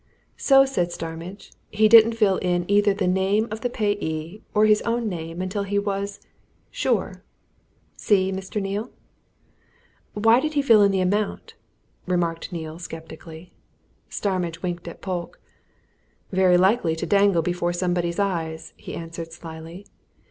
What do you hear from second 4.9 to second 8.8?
name until he was sure! See, Mr.